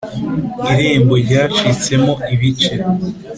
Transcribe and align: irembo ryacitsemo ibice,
irembo 0.71 1.13
ryacitsemo 1.23 2.13
ibice, 2.33 2.73